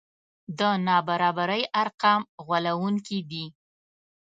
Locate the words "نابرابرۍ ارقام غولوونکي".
0.85-3.19